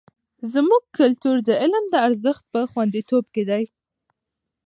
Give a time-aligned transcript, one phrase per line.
[0.53, 3.63] زموږ کلتور د علم د ارزښت په خوندیتوب کې دی.